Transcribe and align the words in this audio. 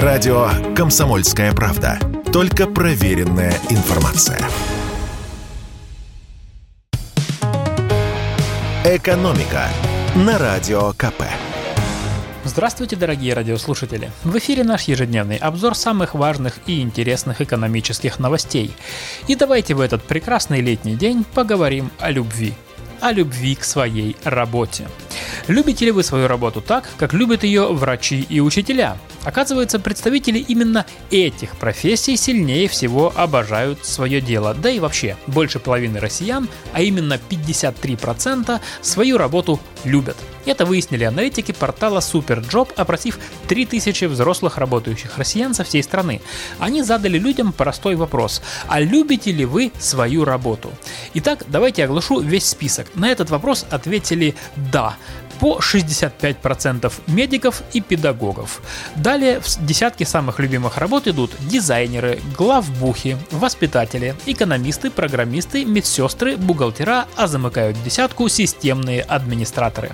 Радио 0.00 0.48
«Комсомольская 0.74 1.52
правда». 1.52 1.98
Только 2.32 2.66
проверенная 2.66 3.52
информация. 3.68 4.40
«Экономика» 8.86 9.68
на 10.14 10.38
Радио 10.38 10.94
КП. 10.94 11.24
Здравствуйте, 12.44 12.96
дорогие 12.96 13.34
радиослушатели! 13.34 14.10
В 14.24 14.38
эфире 14.38 14.64
наш 14.64 14.84
ежедневный 14.84 15.36
обзор 15.36 15.74
самых 15.74 16.14
важных 16.14 16.54
и 16.66 16.80
интересных 16.80 17.42
экономических 17.42 18.18
новостей. 18.18 18.74
И 19.28 19.36
давайте 19.36 19.74
в 19.74 19.80
этот 19.82 20.02
прекрасный 20.04 20.62
летний 20.62 20.94
день 20.94 21.22
поговорим 21.34 21.90
о 21.98 22.10
любви. 22.10 22.54
О 23.02 23.12
любви 23.12 23.56
к 23.56 23.64
своей 23.64 24.16
работе. 24.24 24.88
Любите 25.48 25.84
ли 25.84 25.90
вы 25.90 26.02
свою 26.02 26.28
работу 26.28 26.62
так, 26.62 26.88
как 26.96 27.12
любят 27.12 27.44
ее 27.44 27.70
врачи 27.70 28.24
и 28.26 28.40
учителя? 28.40 28.96
Оказывается, 29.24 29.78
представители 29.78 30.38
именно 30.38 30.84
этих 31.10 31.56
профессий 31.56 32.16
сильнее 32.16 32.68
всего 32.68 33.12
обожают 33.14 33.84
свое 33.84 34.20
дело. 34.20 34.54
Да 34.54 34.70
и 34.70 34.80
вообще, 34.80 35.16
больше 35.26 35.58
половины 35.58 36.00
россиян, 36.00 36.48
а 36.72 36.82
именно 36.82 37.18
53%, 37.30 38.60
свою 38.80 39.18
работу 39.18 39.60
любят. 39.84 40.16
Это 40.44 40.66
выяснили 40.66 41.04
аналитики 41.04 41.52
портала 41.52 42.00
SuperJob, 42.00 42.72
опросив 42.76 43.18
3000 43.46 44.06
взрослых 44.06 44.58
работающих 44.58 45.16
россиян 45.18 45.54
со 45.54 45.62
всей 45.62 45.82
страны. 45.82 46.20
Они 46.58 46.82
задали 46.82 47.18
людям 47.18 47.52
простой 47.52 47.94
вопрос. 47.94 48.42
А 48.66 48.80
любите 48.80 49.30
ли 49.30 49.44
вы 49.44 49.70
свою 49.78 50.24
работу? 50.24 50.72
Итак, 51.14 51.44
давайте 51.46 51.84
оглашу 51.84 52.20
весь 52.20 52.46
список. 52.46 52.88
На 52.94 53.10
этот 53.10 53.30
вопрос 53.30 53.66
ответили 53.70 54.34
«да» 54.56 54.96
по 55.42 55.58
65% 55.58 56.92
медиков 57.08 57.62
и 57.72 57.80
педагогов. 57.80 58.62
Далее 59.12 59.40
в 59.40 59.66
десятки 59.66 60.04
самых 60.04 60.38
любимых 60.38 60.78
работ 60.78 61.06
идут 61.06 61.32
дизайнеры, 61.40 62.18
главбухи, 62.34 63.18
воспитатели, 63.30 64.14
экономисты, 64.24 64.90
программисты, 64.90 65.66
медсестры, 65.66 66.38
бухгалтера, 66.38 67.04
а 67.14 67.26
замыкают 67.26 67.76
десятку 67.84 68.26
системные 68.30 69.02
администраторы. 69.02 69.90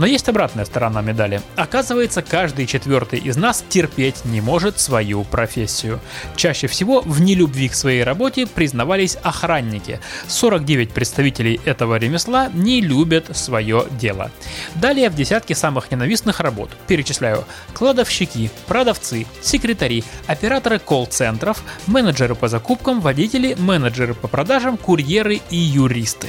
Но 0.00 0.06
есть 0.06 0.30
обратная 0.30 0.64
сторона 0.64 1.02
медали. 1.02 1.42
Оказывается, 1.56 2.22
каждый 2.22 2.64
четвертый 2.64 3.18
из 3.18 3.36
нас 3.36 3.62
терпеть 3.68 4.24
не 4.24 4.40
может 4.40 4.80
свою 4.80 5.24
профессию. 5.24 6.00
Чаще 6.36 6.68
всего 6.68 7.02
в 7.02 7.20
нелюбви 7.20 7.68
к 7.68 7.74
своей 7.74 8.02
работе 8.02 8.46
признавались 8.46 9.18
охранники. 9.22 10.00
49 10.26 10.92
представителей 10.92 11.60
этого 11.66 11.96
ремесла 11.96 12.48
не 12.54 12.80
любят 12.80 13.36
свое 13.36 13.84
дело. 13.90 14.30
Далее 14.74 15.10
в 15.10 15.14
десятке 15.14 15.54
самых 15.54 15.90
ненавистных 15.90 16.40
работ 16.40 16.70
перечисляю 16.88 17.44
кладовщики, 17.74 18.50
продавцы, 18.66 19.26
секретари, 19.42 20.02
операторы 20.26 20.78
колл-центров, 20.78 21.62
менеджеры 21.86 22.34
по 22.34 22.48
закупкам, 22.48 23.02
водители, 23.02 23.54
менеджеры 23.58 24.14
по 24.14 24.28
продажам, 24.28 24.78
курьеры 24.78 25.42
и 25.50 25.56
юристы. 25.56 26.28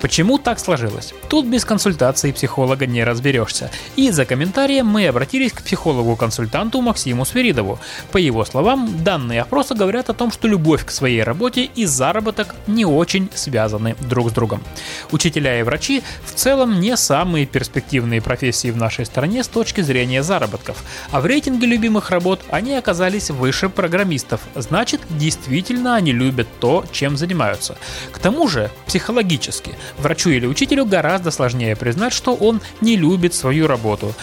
Почему 0.00 0.38
так 0.38 0.60
сложилось? 0.60 1.12
Тут 1.28 1.46
без 1.46 1.64
консультации 1.64 2.32
психолога 2.32 2.86
не 2.86 3.02
разберешься. 3.04 3.70
И 3.96 4.10
за 4.10 4.24
комментарием 4.24 4.86
мы 4.86 5.08
обратились 5.08 5.52
к 5.52 5.62
психологу-консультанту 5.62 6.80
Максиму 6.80 7.24
Сверидову. 7.24 7.78
По 8.12 8.18
его 8.18 8.44
словам, 8.44 9.02
данные 9.02 9.42
опроса 9.42 9.74
говорят 9.74 10.08
о 10.08 10.14
том, 10.14 10.30
что 10.30 10.46
любовь 10.46 10.84
к 10.84 10.90
своей 10.90 11.22
работе 11.22 11.64
и 11.64 11.84
заработок 11.84 12.54
не 12.66 12.84
очень 12.84 13.28
связаны 13.34 13.96
друг 14.00 14.30
с 14.30 14.32
другом. 14.32 14.62
Учителя 15.10 15.58
и 15.58 15.62
врачи 15.62 16.02
в 16.24 16.32
целом 16.34 16.80
не 16.80 16.96
самые 16.96 17.46
перспективные 17.46 18.22
профессии 18.22 18.70
в 18.70 18.76
нашей 18.76 19.04
стране 19.04 19.42
с 19.42 19.48
точки 19.48 19.80
зрения 19.80 20.22
заработков, 20.22 20.82
а 21.10 21.20
в 21.20 21.26
рейтинге 21.26 21.66
любимых 21.66 22.10
работ 22.10 22.40
они 22.50 22.74
оказались 22.74 23.30
выше 23.30 23.68
программистов, 23.68 24.40
значит 24.54 25.00
действительно 25.10 25.96
они 25.96 26.12
любят 26.12 26.48
то, 26.60 26.84
чем 26.92 27.16
занимаются. 27.16 27.76
К 28.12 28.18
тому 28.18 28.48
же 28.48 28.70
психологически 28.86 29.74
Врачу 29.96 30.30
или 30.30 30.46
учителю 30.46 30.84
гораздо 30.84 31.30
сложнее 31.30 31.76
признать, 31.76 32.12
что 32.12 32.34
он 32.34 32.60
не 32.80 32.96
любит 32.96 33.34
свою 33.34 33.66
работу. 33.66 34.14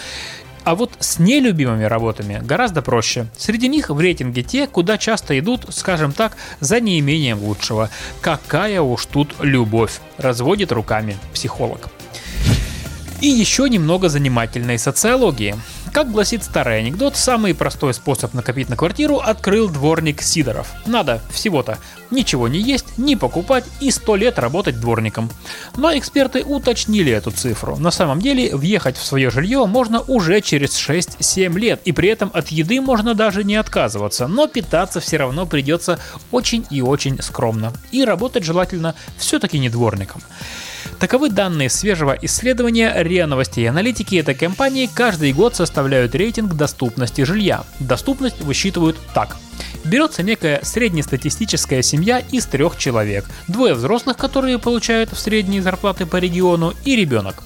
А 0.64 0.74
вот 0.74 0.94
с 0.98 1.20
нелюбимыми 1.20 1.84
работами 1.84 2.40
гораздо 2.42 2.82
проще. 2.82 3.28
Среди 3.38 3.68
них 3.68 3.88
в 3.88 4.00
рейтинге 4.00 4.42
те, 4.42 4.66
куда 4.66 4.98
часто 4.98 5.38
идут, 5.38 5.66
скажем 5.70 6.12
так, 6.12 6.36
за 6.58 6.80
неимением 6.80 7.40
лучшего. 7.40 7.88
Какая 8.20 8.80
уж 8.80 9.06
тут 9.06 9.36
любовь, 9.38 10.00
разводит 10.18 10.72
руками 10.72 11.16
психолог. 11.32 11.88
И 13.20 13.28
еще 13.28 13.68
немного 13.68 14.08
занимательной 14.08 14.78
социологии. 14.78 15.54
Как 15.96 16.12
гласит 16.12 16.44
старый 16.44 16.80
анекдот, 16.80 17.16
самый 17.16 17.54
простой 17.54 17.94
способ 17.94 18.34
накопить 18.34 18.68
на 18.68 18.76
квартиру 18.76 19.16
открыл 19.16 19.70
дворник 19.70 20.20
Сидоров. 20.20 20.70
Надо 20.84 21.22
всего-то 21.30 21.78
ничего 22.10 22.48
не 22.48 22.58
есть, 22.58 22.98
не 22.98 23.16
покупать 23.16 23.64
и 23.80 23.90
сто 23.90 24.14
лет 24.14 24.38
работать 24.38 24.78
дворником. 24.78 25.30
Но 25.74 25.96
эксперты 25.96 26.44
уточнили 26.44 27.10
эту 27.10 27.30
цифру. 27.30 27.78
На 27.78 27.90
самом 27.90 28.20
деле 28.20 28.54
въехать 28.54 28.98
в 28.98 29.06
свое 29.06 29.30
жилье 29.30 29.64
можно 29.64 30.02
уже 30.02 30.42
через 30.42 30.78
6-7 30.78 31.58
лет, 31.58 31.80
и 31.86 31.92
при 31.92 32.10
этом 32.10 32.30
от 32.34 32.48
еды 32.48 32.82
можно 32.82 33.14
даже 33.14 33.42
не 33.42 33.56
отказываться, 33.56 34.28
но 34.28 34.48
питаться 34.48 35.00
все 35.00 35.16
равно 35.16 35.46
придется 35.46 35.98
очень 36.30 36.66
и 36.68 36.82
очень 36.82 37.22
скромно. 37.22 37.72
И 37.90 38.04
работать 38.04 38.44
желательно 38.44 38.94
все-таки 39.16 39.58
не 39.58 39.70
дворником. 39.70 40.20
Таковы 40.98 41.30
данные 41.30 41.70
свежего 41.70 42.16
исследования 42.22 42.92
РИА 42.96 43.26
Новостей 43.26 43.64
и 43.64 43.68
аналитики 43.68 44.16
этой 44.16 44.34
компании 44.34 44.88
каждый 44.92 45.32
год 45.32 45.54
составляют 45.54 46.14
рейтинг 46.14 46.54
доступности 46.54 47.22
жилья. 47.22 47.64
Доступность 47.80 48.40
высчитывают 48.40 48.96
так. 49.14 49.36
Берется 49.84 50.22
некая 50.22 50.60
среднестатистическая 50.62 51.82
семья 51.82 52.18
из 52.32 52.46
трех 52.46 52.76
человек, 52.76 53.24
двое 53.46 53.74
взрослых, 53.74 54.16
которые 54.16 54.58
получают 54.58 55.12
в 55.12 55.18
средние 55.18 55.62
зарплаты 55.62 56.06
по 56.06 56.16
региону, 56.16 56.72
и 56.84 56.96
ребенок. 56.96 57.42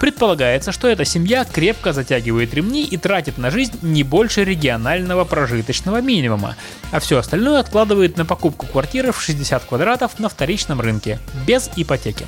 Предполагается, 0.00 0.72
что 0.72 0.88
эта 0.88 1.04
семья 1.04 1.44
крепко 1.44 1.92
затягивает 1.92 2.52
ремни 2.54 2.84
и 2.84 2.96
тратит 2.96 3.38
на 3.38 3.50
жизнь 3.50 3.78
не 3.82 4.02
больше 4.02 4.44
регионального 4.44 5.24
прожиточного 5.24 6.00
минимума, 6.00 6.56
а 6.90 7.00
все 7.00 7.18
остальное 7.18 7.60
откладывает 7.60 8.16
на 8.16 8.24
покупку 8.24 8.66
квартиры 8.66 9.12
в 9.12 9.22
60 9.22 9.64
квадратов 9.64 10.18
на 10.18 10.28
вторичном 10.28 10.80
рынке, 10.80 11.18
без 11.46 11.70
ипотеки. 11.76 12.26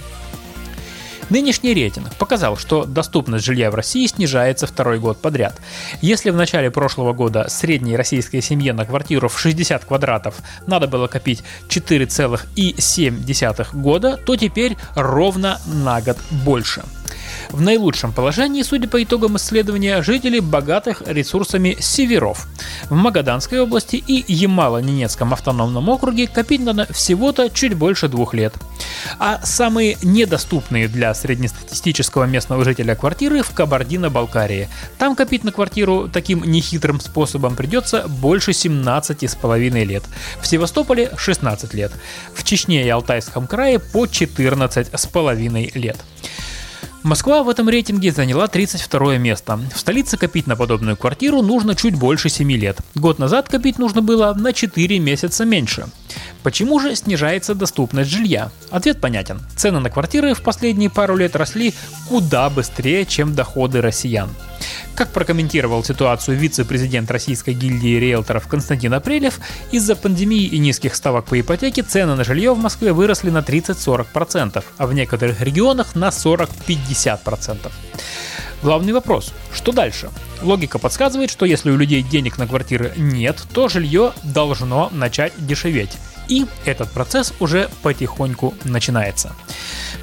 Нынешний 1.28 1.74
рейтинг 1.74 2.14
показал, 2.14 2.56
что 2.56 2.84
доступность 2.84 3.44
жилья 3.44 3.70
в 3.70 3.74
России 3.74 4.06
снижается 4.06 4.66
второй 4.66 4.98
год 5.00 5.20
подряд. 5.20 5.60
Если 6.00 6.30
в 6.30 6.36
начале 6.36 6.70
прошлого 6.70 7.12
года 7.12 7.48
средней 7.48 7.96
российской 7.96 8.40
семье 8.40 8.72
на 8.72 8.84
квартиру 8.86 9.28
в 9.28 9.38
60 9.38 9.84
квадратов 9.84 10.36
надо 10.66 10.86
было 10.86 11.08
копить 11.08 11.42
4,7 11.68 13.66
года, 13.72 14.16
то 14.16 14.36
теперь 14.36 14.76
ровно 14.94 15.60
на 15.66 16.00
год 16.00 16.18
больше. 16.30 16.84
В 17.56 17.62
наилучшем 17.62 18.12
положении, 18.12 18.60
судя 18.60 18.86
по 18.86 19.02
итогам 19.02 19.38
исследования, 19.38 20.02
жители 20.02 20.40
богатых 20.40 21.02
ресурсами 21.06 21.74
северов. 21.80 22.46
В 22.90 22.94
Магаданской 22.94 23.62
области 23.62 23.96
и 23.96 24.22
Ямало-Ненецком 24.30 25.32
автономном 25.32 25.88
округе 25.88 26.26
копить 26.26 26.60
надо 26.60 26.86
всего-то 26.92 27.48
чуть 27.48 27.72
больше 27.72 28.08
двух 28.08 28.34
лет. 28.34 28.52
А 29.18 29.40
самые 29.42 29.96
недоступные 30.02 30.86
для 30.86 31.14
среднестатистического 31.14 32.24
местного 32.24 32.62
жителя 32.62 32.94
квартиры 32.94 33.42
в 33.42 33.54
Кабардино-Балкарии. 33.54 34.68
Там 34.98 35.16
копить 35.16 35.42
на 35.42 35.50
квартиру 35.50 36.10
таким 36.12 36.44
нехитрым 36.44 37.00
способом 37.00 37.56
придется 37.56 38.06
больше 38.06 38.50
17,5 38.50 39.84
лет. 39.86 40.04
В 40.42 40.46
Севастополе 40.46 41.10
16 41.16 41.72
лет. 41.72 41.92
В 42.34 42.44
Чечне 42.44 42.84
и 42.84 42.90
Алтайском 42.90 43.46
крае 43.46 43.78
по 43.78 44.04
14,5 44.04 45.78
лет. 45.78 45.96
Москва 47.06 47.44
в 47.44 47.48
этом 47.48 47.68
рейтинге 47.68 48.10
заняла 48.10 48.48
32 48.48 49.18
место. 49.18 49.60
В 49.72 49.78
столице 49.78 50.16
копить 50.16 50.48
на 50.48 50.56
подобную 50.56 50.96
квартиру 50.96 51.40
нужно 51.40 51.76
чуть 51.76 51.94
больше 51.94 52.28
7 52.28 52.50
лет. 52.50 52.78
Год 52.96 53.20
назад 53.20 53.48
копить 53.48 53.78
нужно 53.78 54.02
было 54.02 54.34
на 54.34 54.52
4 54.52 54.98
месяца 54.98 55.44
меньше. 55.44 55.86
Почему 56.42 56.80
же 56.80 56.96
снижается 56.96 57.54
доступность 57.54 58.10
жилья? 58.10 58.50
Ответ 58.70 59.00
понятен. 59.00 59.40
Цены 59.54 59.78
на 59.78 59.88
квартиры 59.88 60.34
в 60.34 60.42
последние 60.42 60.90
пару 60.90 61.14
лет 61.14 61.36
росли 61.36 61.74
куда 62.08 62.50
быстрее, 62.50 63.06
чем 63.06 63.36
доходы 63.36 63.80
россиян. 63.80 64.28
Как 64.96 65.10
прокомментировал 65.10 65.84
ситуацию 65.84 66.38
вице-президент 66.38 67.10
Российской 67.10 67.52
гильдии 67.52 67.98
риэлторов 67.98 68.48
Константин 68.48 68.94
Апрелев, 68.94 69.40
из-за 69.70 69.94
пандемии 69.94 70.44
и 70.44 70.58
низких 70.58 70.94
ставок 70.94 71.26
по 71.26 71.38
ипотеке 71.38 71.82
цены 71.82 72.14
на 72.14 72.24
жилье 72.24 72.54
в 72.54 72.58
Москве 72.58 72.94
выросли 72.94 73.28
на 73.28 73.40
30-40%, 73.40 74.64
а 74.78 74.86
в 74.86 74.94
некоторых 74.94 75.42
регионах 75.42 75.96
на 75.96 76.08
40-50%. 76.08 77.70
Главный 78.62 78.94
вопрос– 78.94 79.34
что 79.54 79.72
дальше? 79.72 80.08
Логика 80.40 80.78
подсказывает, 80.78 81.30
что 81.30 81.44
если 81.44 81.70
у 81.70 81.76
людей 81.76 82.00
денег 82.00 82.38
на 82.38 82.46
квартиры 82.46 82.94
нет, 82.96 83.42
то 83.52 83.68
жилье 83.68 84.14
должно 84.22 84.88
начать 84.92 85.34
дешеветь. 85.36 85.98
И 86.28 86.46
этот 86.64 86.90
процесс 86.90 87.32
уже 87.40 87.68
потихоньку 87.82 88.54
начинается. 88.64 89.32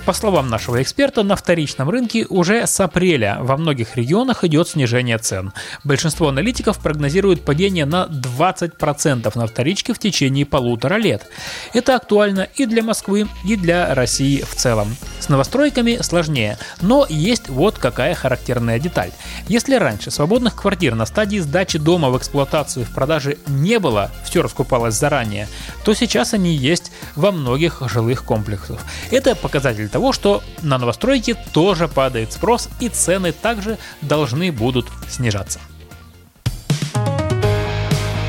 По 0.06 0.12
словам 0.12 0.50
нашего 0.50 0.82
эксперта, 0.82 1.24
на 1.24 1.38
вторичном 1.38 1.90
рынке 1.90 2.26
уже 2.28 2.68
с 2.68 2.78
апреля 2.82 3.38
во 3.40 3.56
многих 3.56 3.96
регионах 3.96 4.44
идет 4.44 4.68
снижение 4.68 5.18
цен. 5.18 5.54
Большинство 5.86 6.28
аналитиков 6.28 6.78
прогнозирует 6.80 7.46
падение 7.46 7.86
на 7.86 8.08
20% 8.08 9.32
на 9.38 9.48
вторичке 9.48 9.94
в 9.94 10.00
течение 10.00 10.46
полутора 10.46 10.96
лет. 10.96 11.26
Это 11.74 11.96
актуально 11.96 12.50
и 12.56 12.66
для 12.66 12.84
Москвы, 12.84 13.28
и 13.46 13.56
для 13.56 13.96
России 13.96 14.42
в 14.42 14.54
целом. 14.56 14.94
С 15.22 15.30
новостройками 15.30 16.00
сложнее, 16.02 16.58
но 16.82 17.06
есть 17.08 17.48
вот 17.48 17.78
какая 17.78 18.14
характерная 18.14 18.80
деталь. 18.80 19.12
Если 19.48 19.76
раньше 19.76 20.12
свободных 20.12 20.54
квартир 20.54 20.96
на 20.96 21.06
стадии 21.06 21.40
сдачи 21.40 21.80
дома 21.80 22.10
в 22.10 22.18
эксплуатацию 22.18 22.86
в 22.86 22.94
продаже 22.94 23.38
не 23.48 23.80
было, 23.80 24.12
все 24.26 24.42
раскупалось 24.42 24.96
заранее, 24.96 25.48
то 25.86 25.94
сейчас 26.14 26.36
они 26.36 26.54
есть 26.54 26.92
во 27.16 27.32
многих 27.32 27.82
жилых 27.90 28.24
комплексах. 28.24 28.80
Это 29.10 29.36
показатель 29.36 29.90
того, 29.90 30.14
что 30.14 30.44
на 30.62 30.78
новостройки 30.78 31.36
тоже 31.54 31.88
падает 31.88 32.32
спрос 32.32 32.70
и 32.80 32.88
цены 32.88 33.32
также 33.32 33.80
должны 34.02 34.52
будут 34.52 34.86
снижаться. 35.10 35.60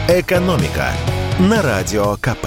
Экономика 0.08 0.92
на 1.38 1.60
радио 1.60 2.16
КП. 2.16 2.46